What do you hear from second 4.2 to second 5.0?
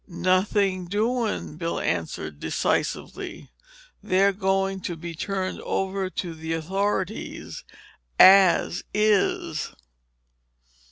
going to